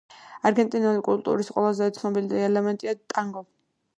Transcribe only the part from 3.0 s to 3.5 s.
ტანგო.